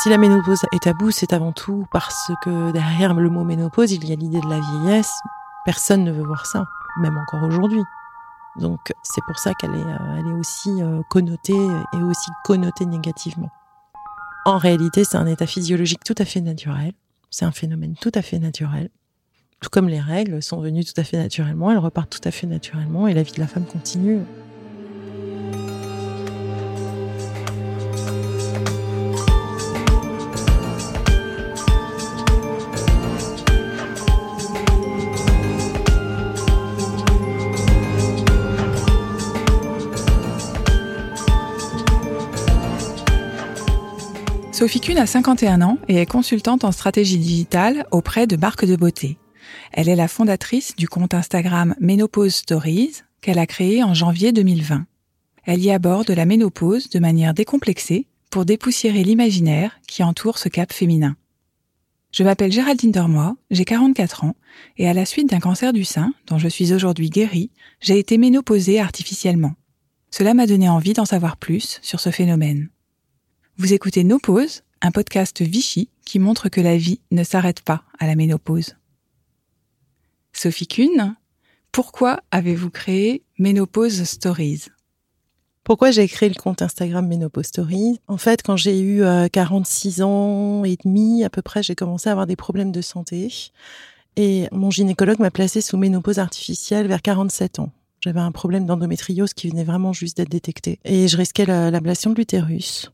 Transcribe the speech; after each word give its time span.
Si 0.00 0.08
la 0.08 0.16
ménopause 0.16 0.64
est 0.70 0.84
tabou, 0.84 1.10
c'est 1.10 1.32
avant 1.32 1.50
tout 1.50 1.84
parce 1.90 2.30
que 2.44 2.70
derrière 2.70 3.14
le 3.14 3.28
mot 3.30 3.42
ménopause, 3.42 3.90
il 3.90 4.08
y 4.08 4.12
a 4.12 4.14
l'idée 4.14 4.40
de 4.40 4.48
la 4.48 4.60
vieillesse. 4.60 5.12
Personne 5.64 6.04
ne 6.04 6.12
veut 6.12 6.22
voir 6.22 6.46
ça, 6.46 6.66
même 7.00 7.18
encore 7.18 7.42
aujourd'hui. 7.42 7.82
Donc 8.60 8.92
c'est 9.02 9.24
pour 9.26 9.40
ça 9.40 9.54
qu'elle 9.54 9.74
est, 9.74 9.78
euh, 9.82 10.18
est 10.18 10.38
aussi 10.38 10.70
euh, 10.80 11.02
connotée 11.10 11.66
et 11.94 11.96
aussi 11.96 12.30
connotée 12.44 12.86
négativement. 12.86 13.50
En 14.44 14.56
réalité, 14.56 15.02
c'est 15.02 15.16
un 15.16 15.26
état 15.26 15.48
physiologique 15.48 16.04
tout 16.04 16.14
à 16.18 16.24
fait 16.24 16.40
naturel. 16.40 16.92
C'est 17.30 17.44
un 17.44 17.50
phénomène 17.50 17.96
tout 18.00 18.12
à 18.14 18.22
fait 18.22 18.38
naturel. 18.38 18.90
Tout 19.60 19.68
comme 19.68 19.88
les 19.88 20.00
règles 20.00 20.40
sont 20.40 20.60
venues 20.60 20.84
tout 20.84 20.98
à 21.00 21.02
fait 21.02 21.16
naturellement, 21.16 21.72
elles 21.72 21.78
repartent 21.78 22.10
tout 22.10 22.28
à 22.28 22.30
fait 22.30 22.46
naturellement 22.46 23.08
et 23.08 23.14
la 23.14 23.24
vie 23.24 23.32
de 23.32 23.40
la 23.40 23.48
femme 23.48 23.64
continue. 23.64 24.20
Sophie 44.58 44.80
Kuhn 44.80 44.98
a 44.98 45.06
51 45.06 45.62
ans 45.62 45.78
et 45.86 45.98
est 45.98 46.06
consultante 46.06 46.64
en 46.64 46.72
stratégie 46.72 47.18
digitale 47.18 47.86
auprès 47.92 48.26
de 48.26 48.36
marques 48.36 48.64
de 48.64 48.74
beauté. 48.74 49.16
Elle 49.70 49.88
est 49.88 49.94
la 49.94 50.08
fondatrice 50.08 50.74
du 50.74 50.88
compte 50.88 51.14
Instagram 51.14 51.76
Ménopause 51.78 52.34
Stories 52.34 53.02
qu'elle 53.20 53.38
a 53.38 53.46
créé 53.46 53.84
en 53.84 53.94
janvier 53.94 54.32
2020. 54.32 54.84
Elle 55.44 55.62
y 55.62 55.70
aborde 55.70 56.10
la 56.10 56.24
ménopause 56.24 56.90
de 56.90 56.98
manière 56.98 57.34
décomplexée 57.34 58.08
pour 58.30 58.44
dépoussiérer 58.44 59.04
l'imaginaire 59.04 59.78
qui 59.86 60.02
entoure 60.02 60.38
ce 60.38 60.48
cap 60.48 60.72
féminin. 60.72 61.14
Je 62.10 62.24
m'appelle 62.24 62.50
Géraldine 62.50 62.90
Dormois, 62.90 63.36
j'ai 63.52 63.64
44 63.64 64.24
ans, 64.24 64.34
et 64.76 64.88
à 64.88 64.92
la 64.92 65.04
suite 65.04 65.30
d'un 65.30 65.38
cancer 65.38 65.72
du 65.72 65.84
sein, 65.84 66.12
dont 66.26 66.38
je 66.38 66.48
suis 66.48 66.72
aujourd'hui 66.72 67.10
guérie, 67.10 67.52
j'ai 67.80 68.00
été 68.00 68.18
ménopausée 68.18 68.80
artificiellement. 68.80 69.52
Cela 70.10 70.34
m'a 70.34 70.48
donné 70.48 70.68
envie 70.68 70.94
d'en 70.94 71.04
savoir 71.04 71.36
plus 71.36 71.78
sur 71.80 72.00
ce 72.00 72.10
phénomène. 72.10 72.70
Vous 73.60 73.72
écoutez 73.72 74.04
Nos 74.04 74.20
Pauses, 74.20 74.62
un 74.82 74.92
podcast 74.92 75.42
Vichy 75.42 75.90
qui 76.04 76.20
montre 76.20 76.48
que 76.48 76.60
la 76.60 76.76
vie 76.76 77.00
ne 77.10 77.24
s'arrête 77.24 77.60
pas 77.60 77.82
à 77.98 78.06
la 78.06 78.14
ménopause. 78.14 78.76
Sophie 80.32 80.68
Kuhn, 80.68 81.16
pourquoi 81.72 82.20
avez-vous 82.30 82.70
créé 82.70 83.24
Ménopause 83.36 84.04
Stories? 84.04 84.66
Pourquoi 85.64 85.90
j'ai 85.90 86.06
créé 86.06 86.28
le 86.28 86.36
compte 86.36 86.62
Instagram 86.62 87.08
Ménopause 87.08 87.46
Stories? 87.46 87.98
En 88.06 88.16
fait, 88.16 88.44
quand 88.44 88.56
j'ai 88.56 88.80
eu 88.80 89.02
46 89.32 90.02
euh, 90.02 90.04
ans 90.04 90.64
et 90.64 90.76
demi 90.84 91.24
à 91.24 91.28
peu 91.28 91.42
près, 91.42 91.64
j'ai 91.64 91.74
commencé 91.74 92.08
à 92.08 92.12
avoir 92.12 92.28
des 92.28 92.36
problèmes 92.36 92.70
de 92.70 92.80
santé. 92.80 93.26
Et 94.14 94.46
mon 94.52 94.70
gynécologue 94.70 95.18
m'a 95.18 95.32
placé 95.32 95.62
sous 95.62 95.76
ménopause 95.76 96.20
artificielle 96.20 96.86
vers 96.86 97.02
47 97.02 97.58
ans. 97.58 97.72
J'avais 98.02 98.20
un 98.20 98.30
problème 98.30 98.66
d'endométriose 98.66 99.34
qui 99.34 99.48
venait 99.48 99.64
vraiment 99.64 99.92
juste 99.92 100.16
d'être 100.16 100.30
détecté. 100.30 100.78
Et 100.84 101.08
je 101.08 101.16
risquais 101.16 101.44
l'ablation 101.44 102.12
de 102.12 102.14
l'utérus 102.14 102.92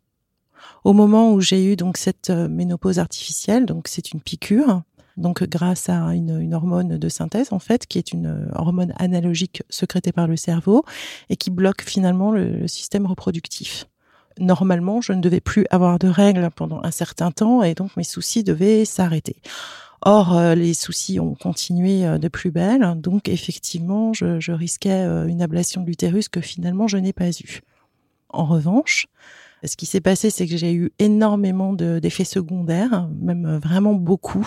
au 0.84 0.92
moment 0.92 1.32
où 1.32 1.40
j'ai 1.40 1.64
eu 1.64 1.76
donc 1.76 1.96
cette 1.96 2.30
euh, 2.30 2.48
ménopause 2.48 2.98
artificielle, 2.98 3.64
donc 3.64 3.88
c'est 3.88 4.12
une 4.12 4.20
piqûre, 4.20 4.82
donc 5.16 5.42
grâce 5.44 5.88
à 5.88 6.14
une, 6.14 6.52
hormone 6.54 6.98
de 6.98 7.08
synthèse 7.08 7.52
en 7.52 7.58
fait, 7.58 7.86
qui 7.86 7.98
est 7.98 8.12
une 8.12 8.26
euh, 8.26 8.48
hormone 8.54 8.92
analogique 8.98 9.62
sécrétée 9.70 10.12
par 10.12 10.26
le 10.26 10.36
cerveau 10.36 10.84
et 11.30 11.36
qui 11.36 11.50
bloque 11.50 11.82
finalement 11.82 12.32
le, 12.32 12.68
système 12.68 13.06
reproductif. 13.06 13.86
Normalement, 14.38 15.00
je 15.00 15.12
ne 15.12 15.20
devais 15.20 15.40
plus 15.40 15.64
avoir 15.70 15.98
de 15.98 16.08
règles 16.08 16.50
pendant 16.54 16.82
un 16.82 16.90
certain 16.90 17.30
temps 17.30 17.62
et 17.62 17.74
donc 17.74 17.96
mes 17.96 18.04
soucis 18.04 18.42
devaient 18.42 18.84
s'arrêter. 18.84 19.36
Or, 20.02 20.36
euh, 20.36 20.54
les 20.54 20.74
soucis 20.74 21.18
ont 21.18 21.34
continué 21.34 22.18
de 22.18 22.28
plus 22.28 22.50
belle, 22.50 23.00
donc 23.00 23.28
effectivement, 23.28 24.12
je, 24.12 24.38
je 24.38 24.52
risquais 24.52 25.02
une 25.28 25.40
ablation 25.40 25.80
de 25.80 25.86
l'utérus 25.86 26.28
que 26.28 26.42
finalement 26.42 26.88
je 26.88 26.98
n'ai 26.98 27.14
pas 27.14 27.30
eue. 27.30 27.62
En 28.28 28.44
revanche, 28.44 29.06
ce 29.66 29.76
qui 29.76 29.86
s'est 29.86 30.00
passé, 30.00 30.30
c'est 30.30 30.46
que 30.46 30.56
j'ai 30.56 30.72
eu 30.72 30.92
énormément 30.98 31.72
d'effets 31.72 32.24
secondaires, 32.24 33.08
même 33.20 33.46
euh, 33.46 33.58
vraiment 33.58 33.94
beaucoup. 33.94 34.46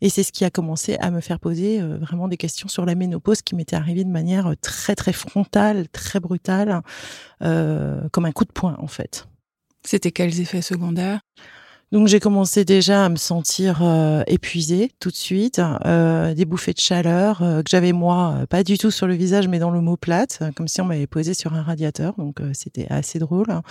Et 0.00 0.08
c'est 0.08 0.22
ce 0.22 0.32
qui 0.32 0.44
a 0.44 0.50
commencé 0.50 0.96
à 0.96 1.10
me 1.10 1.20
faire 1.20 1.40
poser 1.40 1.80
euh, 1.80 1.98
vraiment 1.98 2.28
des 2.28 2.36
questions 2.36 2.68
sur 2.68 2.84
la 2.84 2.94
ménopause 2.94 3.42
qui 3.42 3.54
m'était 3.54 3.76
arrivée 3.76 4.04
de 4.04 4.10
manière 4.10 4.48
euh, 4.48 4.54
très, 4.60 4.94
très 4.94 5.12
frontale, 5.12 5.88
très 5.88 6.20
brutale, 6.20 6.82
comme 7.40 8.24
un 8.24 8.32
coup 8.32 8.44
de 8.44 8.52
poing, 8.52 8.76
en 8.78 8.86
fait. 8.86 9.26
C'était 9.84 10.12
quels 10.12 10.40
effets 10.40 10.62
secondaires? 10.62 11.20
Donc 11.94 12.08
j'ai 12.08 12.18
commencé 12.18 12.64
déjà 12.64 13.04
à 13.04 13.08
me 13.08 13.14
sentir 13.14 13.84
euh, 13.84 14.24
épuisée 14.26 14.90
tout 14.98 15.10
de 15.10 15.14
suite, 15.14 15.60
euh, 15.84 16.34
des 16.34 16.44
bouffées 16.44 16.72
de 16.72 16.80
chaleur 16.80 17.40
euh, 17.40 17.62
que 17.62 17.70
j'avais 17.70 17.92
moi 17.92 18.46
pas 18.50 18.64
du 18.64 18.78
tout 18.78 18.90
sur 18.90 19.06
le 19.06 19.14
visage 19.14 19.46
mais 19.46 19.60
dans 19.60 19.70
l'omoplate, 19.70 20.42
comme 20.56 20.66
si 20.66 20.80
on 20.80 20.86
m'avait 20.86 21.06
posé 21.06 21.34
sur 21.34 21.54
un 21.54 21.62
radiateur. 21.62 22.14
Donc 22.18 22.40
c'était 22.52 22.88
assez 22.90 23.20
drôle, 23.20 23.46
hein. 23.48 23.62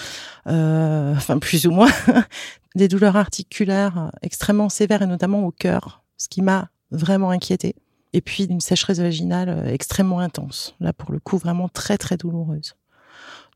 enfin 1.17 1.37
plus 1.37 1.67
ou 1.67 1.71
moins. 1.71 1.91
des 2.75 2.87
douleurs 2.87 3.17
articulaires 3.17 4.09
extrêmement 4.21 4.69
sévères 4.69 5.01
et 5.01 5.07
notamment 5.07 5.43
au 5.43 5.51
cœur, 5.51 6.01
ce 6.15 6.29
qui 6.29 6.41
m'a 6.41 6.69
vraiment 6.91 7.29
inquiétée. 7.29 7.75
Et 8.13 8.21
puis 8.21 8.45
une 8.45 8.61
sécheresse 8.61 8.99
vaginale 8.99 9.65
extrêmement 9.67 10.19
intense, 10.19 10.75
là 10.79 10.93
pour 10.93 11.11
le 11.11 11.19
coup 11.19 11.37
vraiment 11.37 11.67
très 11.67 11.97
très 11.97 12.15
douloureuse. 12.15 12.75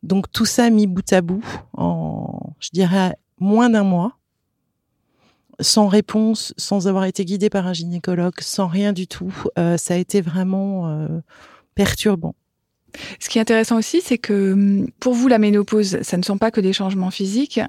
Donc 0.03 0.29
tout 0.29 0.45
ça 0.45 0.69
mis 0.69 0.88
bout 0.88 1.13
à 1.13 1.22
bout 1.22 1.45
en, 1.72 2.53
je 2.59 2.72
dirais, 2.73 3.16
moins 3.39 3.69
d'un 3.69 3.83
mois 3.83 4.17
sans 5.59 5.88
réponse, 5.88 6.53
sans 6.57 6.88
avoir 6.88 7.06
été 7.06 7.25
guidée 7.25 7.50
par 7.50 7.68
un 7.68 7.73
gynécologue, 7.73 8.40
sans 8.40 8.68
rien 8.68 8.94
du 8.94 9.07
tout. 9.07 9.34
Euh, 9.57 9.78
ça 9.78 9.95
a 9.95 9.97
été 9.97 10.22
vraiment 10.22 10.88
euh, 10.88 11.07
perturbant. 11.75 12.35
Ce 13.19 13.29
qui 13.29 13.38
est 13.38 13.41
intéressant 13.41 13.78
aussi, 13.78 14.01
c'est 14.01 14.18
que 14.18 14.53
hum, 14.53 14.90
pour 15.00 15.13
vous, 15.13 15.28
la 15.28 15.40
ménopause, 15.40 16.01
ça 16.01 16.18
ne 16.18 16.23
sont 16.23 16.38
pas 16.38 16.51
que 16.51 16.62
des 16.62 16.73
changements 16.73 17.12
physiques. 17.12 17.59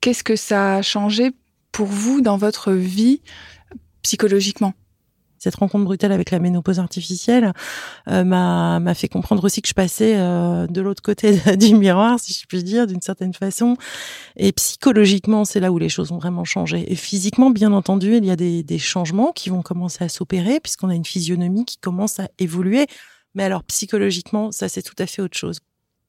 Qu'est-ce 0.00 0.24
que 0.24 0.36
ça 0.36 0.76
a 0.76 0.82
changé 0.82 1.30
pour 1.72 1.86
vous 1.86 2.20
dans 2.20 2.36
votre 2.36 2.72
vie 2.72 3.20
psychologiquement? 4.02 4.74
Cette 5.40 5.56
rencontre 5.56 5.84
brutale 5.84 6.12
avec 6.12 6.30
la 6.30 6.38
ménopause 6.38 6.78
artificielle 6.78 7.54
euh, 8.08 8.24
m'a 8.24 8.94
fait 8.94 9.08
comprendre 9.08 9.42
aussi 9.42 9.62
que 9.62 9.68
je 9.68 9.74
passais 9.74 10.16
euh, 10.16 10.66
de 10.66 10.80
l'autre 10.82 11.02
côté 11.02 11.40
du 11.56 11.74
miroir, 11.74 12.20
si 12.20 12.34
je 12.34 12.46
puis 12.46 12.62
dire, 12.62 12.86
d'une 12.86 13.00
certaine 13.00 13.32
façon. 13.32 13.76
Et 14.36 14.52
psychologiquement, 14.52 15.46
c'est 15.46 15.58
là 15.58 15.72
où 15.72 15.78
les 15.78 15.88
choses 15.88 16.12
ont 16.12 16.18
vraiment 16.18 16.44
changé. 16.44 16.92
Et 16.92 16.94
physiquement, 16.94 17.48
bien 17.48 17.72
entendu, 17.72 18.16
il 18.16 18.24
y 18.24 18.30
a 18.30 18.36
des, 18.36 18.62
des 18.62 18.78
changements 18.78 19.32
qui 19.32 19.48
vont 19.48 19.62
commencer 19.62 20.04
à 20.04 20.10
s'opérer 20.10 20.60
puisqu'on 20.60 20.90
a 20.90 20.94
une 20.94 21.06
physionomie 21.06 21.64
qui 21.64 21.78
commence 21.78 22.20
à 22.20 22.28
évoluer. 22.38 22.86
Mais 23.34 23.44
alors 23.44 23.64
psychologiquement, 23.64 24.52
ça 24.52 24.68
c'est 24.68 24.82
tout 24.82 24.96
à 24.98 25.06
fait 25.06 25.22
autre 25.22 25.38
chose. 25.38 25.60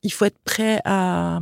Il 0.04 0.12
faut 0.12 0.26
être 0.26 0.40
prêt 0.44 0.82
à, 0.84 1.40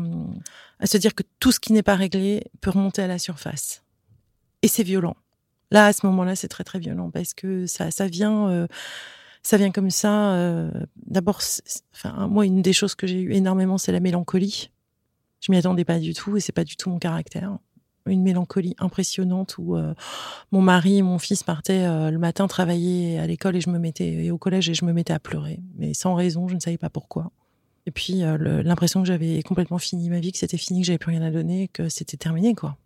à 0.79 0.85
se 0.85 0.97
dire 0.97 1.15
que 1.15 1.23
tout 1.39 1.51
ce 1.51 1.59
qui 1.59 1.73
n'est 1.73 1.81
pas 1.81 1.95
réglé 1.95 2.43
peut 2.61 2.69
remonter 2.69 3.01
à 3.01 3.07
la 3.07 3.17
surface. 3.17 3.81
Et 4.61 4.67
c'est 4.67 4.83
violent. 4.83 5.15
Là, 5.71 5.85
à 5.85 5.93
ce 5.93 6.05
moment-là, 6.07 6.35
c'est 6.35 6.47
très 6.47 6.63
très 6.63 6.79
violent 6.79 7.11
parce 7.11 7.33
que 7.33 7.65
ça, 7.67 7.91
ça 7.91 8.07
vient, 8.07 8.49
euh, 8.49 8.67
ça 9.43 9.57
vient 9.57 9.71
comme 9.71 9.91
ça. 9.91 10.33
Euh, 10.33 10.71
D'abord, 11.05 11.41
enfin, 11.93 12.27
moi, 12.27 12.45
une 12.45 12.61
des 12.61 12.73
choses 12.73 12.95
que 12.95 13.07
j'ai 13.07 13.19
eu 13.19 13.33
énormément, 13.33 13.77
c'est 13.77 13.91
la 13.91 13.99
mélancolie. 13.99 14.71
Je 15.41 15.51
m'y 15.51 15.57
attendais 15.57 15.85
pas 15.85 15.99
du 15.99 16.13
tout 16.13 16.37
et 16.37 16.39
c'est 16.39 16.51
pas 16.51 16.63
du 16.63 16.75
tout 16.75 16.89
mon 16.89 16.99
caractère. 16.99 17.57
Une 18.05 18.23
mélancolie 18.23 18.75
impressionnante 18.79 19.57
où 19.59 19.75
euh, 19.75 19.93
mon 20.51 20.61
mari 20.61 20.97
et 20.97 21.01
mon 21.03 21.19
fils 21.19 21.43
partaient 21.43 21.85
le 22.09 22.17
matin 22.17 22.47
travailler 22.47 23.19
à 23.19 23.27
l'école 23.27 23.55
et 23.55 23.61
je 23.61 23.69
me 23.69 23.77
mettais 23.77 24.25
et 24.25 24.31
au 24.31 24.37
collège 24.39 24.69
et 24.69 24.73
je 24.73 24.83
me 24.83 24.93
mettais 24.93 25.13
à 25.13 25.19
pleurer, 25.19 25.59
mais 25.75 25.93
sans 25.93 26.15
raison, 26.15 26.47
je 26.47 26.55
ne 26.55 26.59
savais 26.59 26.79
pas 26.79 26.89
pourquoi. 26.89 27.31
Et 27.85 27.91
puis 27.91 28.21
l'impression 28.21 29.01
que 29.01 29.07
j'avais 29.07 29.43
complètement 29.43 29.77
fini 29.77 30.09
ma 30.09 30.19
vie, 30.19 30.31
que 30.31 30.39
c'était 30.39 30.57
fini, 30.57 30.81
que 30.81 30.87
j'avais 30.87 30.97
plus 30.97 31.11
rien 31.11 31.21
à 31.21 31.29
donner, 31.29 31.67
que 31.67 31.87
c'était 31.87 32.17
terminé, 32.17 32.55
quoi 32.55 32.77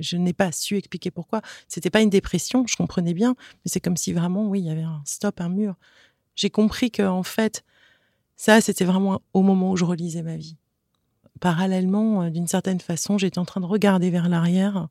je 0.00 0.16
n'ai 0.16 0.32
pas 0.32 0.52
su 0.52 0.76
expliquer 0.76 1.10
pourquoi. 1.10 1.42
C'était 1.68 1.90
pas 1.90 2.00
une 2.00 2.10
dépression, 2.10 2.66
je 2.66 2.76
comprenais 2.76 3.14
bien, 3.14 3.34
mais 3.38 3.70
c'est 3.70 3.80
comme 3.80 3.96
si 3.96 4.12
vraiment, 4.12 4.46
oui, 4.48 4.60
il 4.60 4.66
y 4.66 4.70
avait 4.70 4.82
un 4.82 5.02
stop, 5.04 5.40
un 5.40 5.48
mur. 5.48 5.74
J'ai 6.36 6.50
compris 6.50 6.90
que, 6.90 7.02
en 7.02 7.22
fait, 7.22 7.64
ça, 8.36 8.60
c'était 8.60 8.84
vraiment 8.84 9.20
au 9.34 9.42
moment 9.42 9.72
où 9.72 9.76
je 9.76 9.84
relisais 9.84 10.22
ma 10.22 10.36
vie. 10.36 10.56
Parallèlement, 11.40 12.22
euh, 12.22 12.30
d'une 12.30 12.46
certaine 12.46 12.80
façon, 12.80 13.18
j'étais 13.18 13.38
en 13.38 13.44
train 13.44 13.60
de 13.60 13.66
regarder 13.66 14.10
vers 14.10 14.28
l'arrière. 14.28 14.88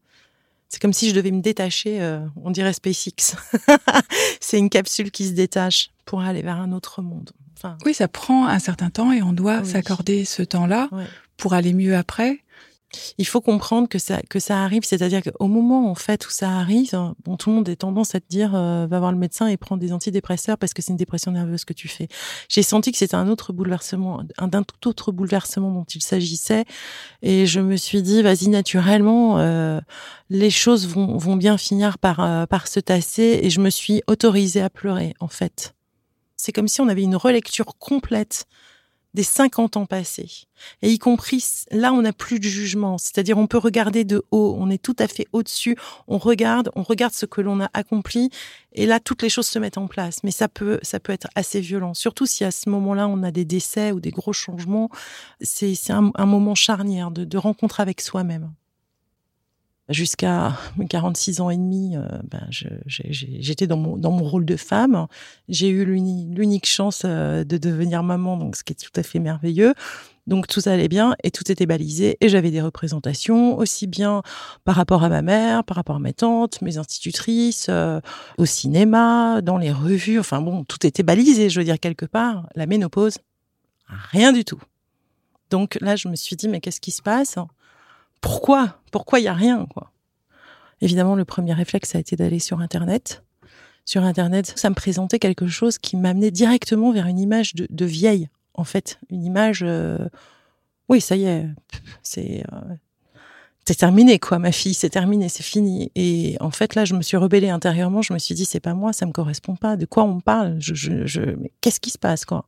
C'est 0.68 0.80
comme 0.80 0.94
si 0.94 1.10
je 1.10 1.16
devais 1.16 1.32
me 1.32 1.42
détacher, 1.42 2.02
euh, 2.02 2.20
on 2.44 2.52
dirait 2.52 2.74
SpaceX. 2.74 3.36
c'est 4.40 4.60
une 4.60 4.70
capsule 4.70 5.10
qui 5.10 5.26
se 5.26 5.34
détache 5.34 5.90
pour 6.06 6.22
aller 6.22 6.44
vers 6.44 6.58
un 6.58 6.72
autre 6.72 7.02
monde. 7.02 7.32
oui, 7.86 7.94
ça 7.94 8.08
prend 8.08 8.48
un 8.48 8.60
certain 8.60 8.90
temps 8.90 9.12
et 9.12 9.22
on 9.22 9.34
doit 9.34 9.64
s'accorder 9.66 10.26
ce 10.26 10.44
temps-là 10.44 10.90
pour 11.38 11.54
aller 11.54 11.74
mieux 11.74 11.96
après. 11.96 12.44
Il 13.18 13.28
faut 13.28 13.42
comprendre 13.42 13.88
que 13.88 14.00
ça 14.00 14.22
que 14.30 14.40
ça 14.40 14.64
arrive, 14.64 14.84
c'est-à-dire 14.84 15.22
qu'au 15.22 15.48
moment 15.48 15.90
en 15.92 15.96
fait 15.96 16.26
où 16.26 16.30
ça 16.30 16.50
arrive, 16.52 16.92
bon 17.24 17.38
tout 17.38 17.50
le 17.50 17.56
monde 17.56 17.70
a 17.70 17.76
tendance 17.76 18.16
à 18.16 18.20
te 18.20 18.28
dire 18.28 18.56
euh, 18.56 18.88
va 18.88 19.00
voir 19.00 19.12
le 19.12 19.18
médecin 19.18 19.48
et 19.48 19.58
prends 19.58 19.78
des 19.78 19.94
antidépresseurs 19.94 20.58
parce 20.58 20.74
que 20.74 20.82
c'est 20.82 20.92
une 20.92 20.98
dépression 20.98 21.32
nerveuse 21.32 21.66
que 21.66 21.74
tu 21.74 21.88
fais. 21.88 22.08
J'ai 22.48 22.64
senti 22.64 22.92
que 22.92 22.98
c'était 22.98 23.16
un 23.16 23.28
autre 23.28 23.54
bouleversement, 23.54 24.24
un 24.38 24.50
tout 24.50 24.88
autre 24.88 25.12
bouleversement 25.12 25.72
dont 25.72 25.84
il 25.84 26.02
s'agissait 26.02 26.66
et 27.22 27.46
je 27.46 27.60
me 27.60 27.76
suis 27.76 28.02
dit 28.02 28.22
vas-y 28.22 28.50
naturellement 28.50 29.40
euh, 29.40 29.80
les 30.30 30.50
choses 30.50 30.88
vont 30.88 31.18
vont 31.18 31.36
bien 31.36 31.58
finir 31.58 31.98
par 32.00 32.20
euh, 32.20 32.46
par 32.46 32.68
se 32.68 32.80
tasser 32.80 33.40
et 33.44 33.50
je 33.50 33.60
me 33.60 33.70
suis 33.70 34.02
autorisée 34.08 34.62
à 34.62 34.70
pleurer 34.70 35.14
en 35.20 35.28
fait. 35.28 35.76
C'est 36.38 36.54
comme 36.54 36.68
si 36.68 36.82
on 36.82 36.88
avait 36.88 37.04
une 37.04 37.18
relecture 37.18 37.78
complète 37.78 38.46
des 39.14 39.24
50 39.24 39.78
ans 39.78 39.86
passés. 39.86 40.30
Et 40.82 40.92
y 40.92 41.00
compris, 41.00 41.44
là, 41.72 41.94
on 41.94 42.02
n'a 42.02 42.14
plus 42.14 42.40
de 42.40 42.44
jugement. 42.44 42.98
C'est-à-dire, 42.98 43.38
on 43.38 43.48
peut 43.48 43.58
regarder 43.58 44.04
de 44.04 44.24
haut. 44.32 44.56
On 44.60 44.70
est 44.70 44.82
tout 44.82 44.96
à 45.00 45.08
fait 45.08 45.28
au-dessus. 45.34 45.76
On 46.08 46.18
regarde, 46.18 46.70
on 46.76 46.84
regarde 46.84 47.14
ce 47.14 47.26
que 47.26 47.42
l'on 47.42 47.60
a 47.62 47.70
accompli. 47.74 48.30
Et 48.74 48.86
là, 48.86 49.00
toutes 49.00 49.22
les 49.22 49.30
choses 49.30 49.48
se 49.48 49.58
mettent 49.60 49.78
en 49.78 49.88
place. 49.88 50.24
Mais 50.24 50.32
ça 50.32 50.48
peut, 50.48 50.80
ça 50.84 51.00
peut 51.00 51.14
être 51.14 51.28
assez 51.36 51.60
violent. 51.60 51.94
Surtout 51.94 52.26
si 52.26 52.44
à 52.44 52.52
ce 52.52 52.70
moment-là, 52.70 53.08
on 53.08 53.24
a 53.24 53.32
des 53.32 53.46
décès 53.46 53.92
ou 53.92 54.00
des 54.00 54.12
gros 54.12 54.34
changements. 54.34 54.90
C'est, 55.42 55.74
un, 55.90 56.12
un 56.16 56.26
moment 56.26 56.56
charnière 56.56 57.12
de, 57.12 57.26
de 57.26 57.38
rencontre 57.38 57.80
avec 57.80 58.02
soi-même 58.02 58.54
jusqu'à 59.90 60.58
46 60.88 61.42
ans 61.42 61.50
et 61.50 61.58
demi, 61.58 61.96
euh, 61.96 62.02
ben 62.24 62.46
j'étais 62.50 63.68
dans 63.68 63.78
mon, 63.78 63.98
dans 63.98 64.12
mon 64.12 64.24
rôle 64.24 64.46
de 64.46 64.56
femme. 64.56 65.08
J'ai 65.48 65.70
eu 65.70 65.84
l'unique 65.84 66.68
chance 66.68 67.04
euh, 67.06 67.44
de 67.44 67.58
devenir 67.58 68.04
maman, 68.04 68.38
donc 68.38 68.56
ce 68.56 68.64
qui 68.64 68.74
est 68.74 68.76
tout 68.76 68.92
à 68.96 69.04
fait 69.04 69.20
merveilleux. 69.20 69.74
Donc 70.28 70.46
tout 70.46 70.62
allait 70.66 70.88
bien 70.88 71.16
et 71.24 71.32
tout 71.32 71.52
était 71.52 71.66
balisé 71.66 72.18
et 72.22 72.30
j'avais 72.30 72.52
des 72.52 72.62
représentations 72.62 73.58
aussi 73.58 73.88
bien 73.88 74.22
par 74.64 74.76
rapport 74.76 75.04
à 75.04 75.10
ma 75.10 75.24
mère, 75.24 75.64
par 75.64 75.76
rapport 75.76 75.96
à 75.96 76.00
mes 76.00 76.14
tantes, 76.14 76.62
mes 76.62 76.78
institutrices, 76.78 77.66
euh, 77.70 78.00
au 78.38 78.46
cinéma, 78.46 79.42
dans 79.42 79.58
les 79.58 79.72
revues. 79.72 80.20
Enfin 80.20 80.40
bon, 80.40 80.64
tout 80.66 80.86
était 80.86 81.02
balisé, 81.02 81.50
je 81.50 81.60
veux 81.60 81.66
dire 81.66 81.80
quelque 81.80 82.06
part. 82.06 82.48
La 82.54 82.68
ménopause, 82.68 83.18
rien 83.88 84.32
du 84.32 84.46
tout. 84.46 84.62
Donc 85.50 85.80
là, 85.82 85.96
je 85.96 86.08
me 86.08 86.16
suis 86.16 86.36
dit 86.36 86.48
mais 86.48 86.62
qu'est-ce 86.62 86.80
qui 86.80 86.92
se 86.92 87.02
passe? 87.02 87.40
Pourquoi? 88.22 88.80
Pourquoi 88.92 89.20
il 89.20 89.24
y 89.24 89.28
a 89.28 89.34
rien 89.34 89.66
quoi? 89.66 89.92
Évidemment, 90.82 91.16
le 91.16 91.26
premier 91.26 91.54
réflexe 91.54 91.96
a 91.96 92.00
été 92.00 92.16
d'aller 92.16 92.40
sur 92.40 92.60
Internet. 92.60 93.24
Sur 93.86 94.04
Internet, 94.04 94.54
ça 94.56 94.70
me 94.70 94.76
présentait 94.76 95.20
quelque 95.20 95.48
chose 95.48 95.78
qui 95.78 95.98
m'amenait 95.98 96.32
directement 96.32 96.92
vers 96.92 97.08
une 97.08 97.20
image 97.20 97.54
de, 97.56 97.86
vieille, 97.86 98.30
en 98.54 98.64
fait, 98.64 99.00
une 99.10 99.24
image. 99.24 99.64
Euh, 99.64 100.08
oui, 100.88 101.02
ça 101.02 101.16
y 101.16 101.26
est, 101.26 101.48
c'est 102.04 102.44
euh, 102.54 102.76
c'est 103.70 103.76
terminé 103.76 104.18
quoi, 104.18 104.40
ma 104.40 104.52
fille, 104.52 104.74
c'est 104.74 104.90
terminé, 104.90 105.30
c'est 105.30 105.44
fini. 105.44 105.92
Et 105.94 106.38
en 106.40 106.50
fait, 106.50 106.74
là, 106.74 106.86
je 106.86 106.96
me 106.96 107.04
suis 107.04 107.18
rebellée 107.18 107.50
intérieurement. 107.50 108.02
Je 108.02 108.14
me 108.14 108.18
suis 108.18 108.34
dit, 108.34 108.46
c'est 108.46 108.60
pas 108.60 108.74
moi, 108.74 108.94
ça 108.94 109.06
me 109.06 109.12
correspond 109.12 109.56
pas. 109.56 109.78
De 109.78 109.86
quoi 109.86 110.06
on 110.06 110.22
parle? 110.22 110.58
Mais 111.38 111.52
qu'est-ce 111.62 111.80
qui 111.80 111.92
se 111.92 112.00
passe 112.00 112.26
quoi? 112.26 112.46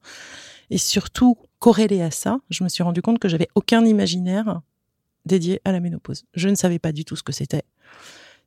Et 0.72 0.80
surtout, 0.80 1.38
corrélé 1.60 2.02
à 2.02 2.10
ça, 2.10 2.40
je 2.50 2.64
me 2.64 2.70
suis 2.70 2.82
rendu 2.82 3.04
compte 3.04 3.20
que 3.20 3.30
j'avais 3.30 3.50
aucun 3.54 3.86
imaginaire 3.86 4.62
dédié 5.26 5.62
à 5.66 5.72
la 5.72 5.80
ménopause. 5.80 6.24
Je 6.34 6.50
ne 6.50 6.56
savais 6.56 6.80
pas 6.80 6.92
du 6.92 7.06
tout 7.06 7.16
ce 7.16 7.24
que 7.24 7.32
c'était. 7.32 7.64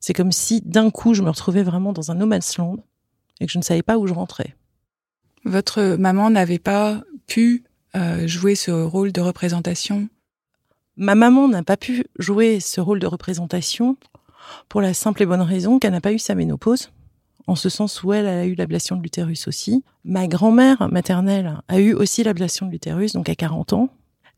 C'est 0.00 0.12
comme 0.12 0.32
si 0.32 0.60
d'un 0.60 0.90
coup 0.90 1.14
je 1.14 1.22
me 1.22 1.30
retrouvais 1.30 1.62
vraiment 1.62 1.92
dans 1.92 2.10
un 2.10 2.14
no 2.14 2.26
man's 2.26 2.58
land 2.58 2.76
et 3.40 3.46
que 3.46 3.52
je 3.52 3.58
ne 3.58 3.62
savais 3.64 3.82
pas 3.82 3.98
où 3.98 4.06
je 4.06 4.14
rentrais. 4.14 4.54
Votre 5.44 5.96
maman 5.96 6.30
n'avait 6.30 6.58
pas 6.58 7.02
pu 7.26 7.64
euh, 7.96 8.26
jouer 8.26 8.54
ce 8.54 8.70
rôle 8.70 9.12
de 9.12 9.20
représentation? 9.20 10.08
Ma 10.96 11.14
maman 11.14 11.48
n'a 11.48 11.62
pas 11.62 11.76
pu 11.76 12.04
jouer 12.18 12.60
ce 12.60 12.80
rôle 12.80 13.00
de 13.00 13.06
représentation 13.06 13.96
pour 14.68 14.80
la 14.80 14.94
simple 14.94 15.22
et 15.22 15.26
bonne 15.26 15.42
raison 15.42 15.78
qu'elle 15.78 15.92
n'a 15.92 16.00
pas 16.00 16.12
eu 16.12 16.18
sa 16.18 16.34
ménopause, 16.34 16.90
en 17.46 17.56
ce 17.56 17.68
sens 17.68 18.02
où 18.02 18.12
elle, 18.12 18.26
a 18.26 18.46
eu 18.46 18.54
l'ablation 18.54 18.96
de 18.96 19.02
l'utérus 19.02 19.48
aussi. 19.48 19.84
Ma 20.04 20.26
grand-mère 20.26 20.88
maternelle 20.90 21.58
a 21.68 21.80
eu 21.80 21.94
aussi 21.94 22.22
l'ablation 22.22 22.66
de 22.66 22.70
l'utérus, 22.70 23.12
donc 23.12 23.28
à 23.28 23.34
40 23.34 23.72
ans, 23.72 23.88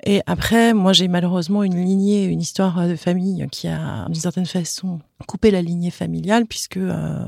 et 0.04 0.20
après, 0.26 0.74
moi, 0.74 0.92
j'ai 0.92 1.08
malheureusement 1.08 1.62
une 1.62 1.82
lignée, 1.82 2.24
une 2.24 2.40
histoire 2.40 2.86
de 2.86 2.96
famille 2.96 3.46
qui 3.50 3.66
a, 3.68 4.04
d'une 4.06 4.14
certaine 4.14 4.46
façon, 4.46 5.00
coupé 5.26 5.50
la 5.50 5.62
lignée 5.62 5.90
familiale, 5.90 6.46
puisque 6.46 6.76
euh, 6.76 7.24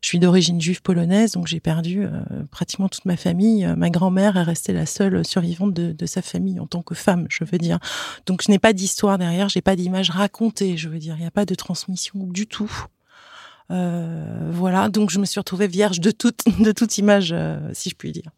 je 0.00 0.08
suis 0.08 0.18
d'origine 0.18 0.60
juive 0.60 0.82
polonaise, 0.82 1.32
donc 1.32 1.48
j'ai 1.48 1.58
perdu 1.58 2.04
euh, 2.04 2.20
pratiquement 2.50 2.88
toute 2.88 3.04
ma 3.06 3.16
famille. 3.16 3.66
Ma 3.76 3.90
grand-mère 3.90 4.36
est 4.36 4.42
restée 4.42 4.72
la 4.72 4.86
seule 4.86 5.24
survivante 5.24 5.74
de, 5.74 5.92
de, 5.92 6.06
sa 6.06 6.22
famille 6.22 6.60
en 6.60 6.66
tant 6.66 6.82
que 6.82 6.94
femme, 6.94 7.26
je 7.28 7.44
veux 7.44 7.58
dire. 7.58 7.78
Donc 8.26 8.42
je 8.42 8.50
n'ai 8.50 8.60
pas 8.60 8.72
d'histoire 8.72 9.18
derrière, 9.18 9.48
j'ai 9.48 9.62
pas 9.62 9.74
d'image 9.74 10.10
racontée, 10.10 10.76
je 10.76 10.88
veux 10.88 10.98
dire. 10.98 11.16
Il 11.16 11.22
n'y 11.22 11.26
a 11.26 11.32
pas 11.32 11.44
de 11.44 11.54
transmission 11.54 12.26
du 12.28 12.46
tout. 12.46 12.70
Euh, 13.70 14.50
voilà, 14.52 14.88
donc 14.88 15.10
je 15.10 15.18
me 15.18 15.24
suis 15.24 15.40
retrouvée 15.40 15.66
vierge 15.66 16.00
de 16.00 16.10
toute, 16.10 16.44
de 16.60 16.72
toute 16.72 16.98
image, 16.98 17.30
euh, 17.32 17.58
si 17.72 17.90
je 17.90 17.96
puis 17.96 18.12
dire. 18.12 18.30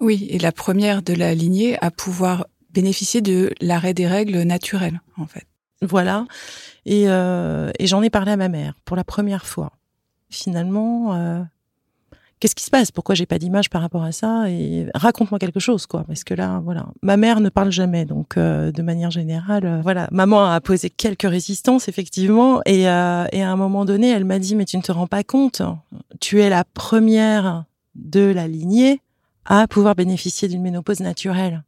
Oui, 0.00 0.26
et 0.30 0.38
la 0.38 0.52
première 0.52 1.02
de 1.02 1.12
la 1.12 1.34
lignée 1.34 1.78
à 1.82 1.90
pouvoir 1.90 2.46
bénéficier 2.72 3.20
de 3.20 3.52
l'arrêt 3.60 3.94
des 3.94 4.06
règles 4.06 4.42
naturelles, 4.42 5.00
en 5.16 5.26
fait. 5.26 5.46
Voilà. 5.82 6.26
Et, 6.84 7.04
euh, 7.08 7.70
et 7.78 7.86
j'en 7.86 8.02
ai 8.02 8.10
parlé 8.10 8.32
à 8.32 8.36
ma 8.36 8.48
mère 8.48 8.74
pour 8.84 8.96
la 8.96 9.04
première 9.04 9.46
fois. 9.46 9.72
Finalement, 10.28 11.14
euh, 11.14 11.42
qu'est-ce 12.38 12.54
qui 12.54 12.64
se 12.64 12.70
passe? 12.70 12.90
Pourquoi 12.90 13.14
j'ai 13.14 13.26
pas 13.26 13.38
d'image 13.38 13.70
par 13.70 13.80
rapport 13.80 14.04
à 14.04 14.12
ça? 14.12 14.50
Et 14.50 14.86
raconte-moi 14.94 15.38
quelque 15.38 15.58
chose, 15.58 15.86
quoi. 15.86 16.04
Parce 16.04 16.22
que 16.22 16.34
là, 16.34 16.60
voilà, 16.62 16.86
ma 17.02 17.16
mère 17.16 17.40
ne 17.40 17.48
parle 17.48 17.72
jamais, 17.72 18.04
donc 18.04 18.36
euh, 18.36 18.72
de 18.72 18.82
manière 18.82 19.10
générale, 19.10 19.64
euh, 19.64 19.80
voilà. 19.82 20.08
Maman 20.12 20.44
a 20.44 20.60
posé 20.60 20.90
quelques 20.90 21.28
résistances, 21.28 21.88
effectivement, 21.88 22.60
et, 22.66 22.88
euh, 22.88 23.24
et 23.32 23.42
à 23.42 23.50
un 23.50 23.56
moment 23.56 23.84
donné, 23.84 24.10
elle 24.10 24.24
m'a 24.24 24.38
dit 24.38 24.54
"Mais 24.54 24.66
tu 24.66 24.76
ne 24.76 24.82
te 24.82 24.92
rends 24.92 25.06
pas 25.06 25.24
compte 25.24 25.62
Tu 26.20 26.40
es 26.40 26.50
la 26.50 26.64
première 26.64 27.64
de 27.94 28.20
la 28.20 28.46
lignée 28.46 29.00
à 29.46 29.66
pouvoir 29.66 29.94
bénéficier 29.94 30.46
d'une 30.48 30.62
ménopause 30.62 31.00
naturelle." 31.00 31.62